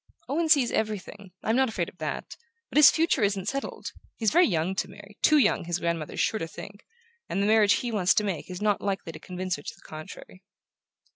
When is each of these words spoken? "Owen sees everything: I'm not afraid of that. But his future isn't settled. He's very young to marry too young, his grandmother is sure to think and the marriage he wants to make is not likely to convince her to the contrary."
"Owen 0.27 0.49
sees 0.49 0.71
everything: 0.71 1.31
I'm 1.43 1.55
not 1.55 1.69
afraid 1.69 1.87
of 1.87 1.99
that. 1.99 2.35
But 2.71 2.77
his 2.77 2.89
future 2.89 3.21
isn't 3.21 3.47
settled. 3.47 3.91
He's 4.17 4.31
very 4.31 4.47
young 4.47 4.73
to 4.77 4.89
marry 4.89 5.19
too 5.21 5.37
young, 5.37 5.65
his 5.65 5.77
grandmother 5.77 6.13
is 6.15 6.19
sure 6.19 6.39
to 6.39 6.47
think 6.47 6.87
and 7.29 7.39
the 7.39 7.45
marriage 7.45 7.73
he 7.73 7.91
wants 7.91 8.15
to 8.15 8.23
make 8.23 8.49
is 8.49 8.63
not 8.63 8.81
likely 8.81 9.11
to 9.11 9.19
convince 9.19 9.57
her 9.57 9.61
to 9.61 9.75
the 9.75 9.81
contrary." 9.87 10.41